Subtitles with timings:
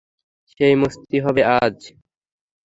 [0.51, 1.77] সেই মস্তি হবে আজ।